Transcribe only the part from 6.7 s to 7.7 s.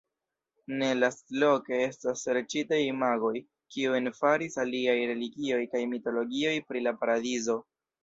la paradizo.